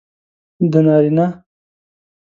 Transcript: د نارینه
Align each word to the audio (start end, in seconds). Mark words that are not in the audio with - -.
د 0.71 0.73
نارینه 0.85 1.25